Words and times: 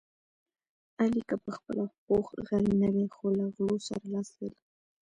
علي 1.01 1.21
که 1.29 1.35
په 1.43 1.49
خپله 1.57 1.83
پوخ 2.05 2.27
غل 2.47 2.65
نه 2.81 2.89
دی، 2.95 3.05
خو 3.15 3.25
له 3.37 3.45
غلو 3.55 3.77
سره 3.87 4.03
لاس 4.13 4.29
لري. 4.39 4.57